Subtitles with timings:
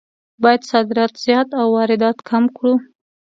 [0.43, 2.73] باید صادرات زیات او واردات کم کړو.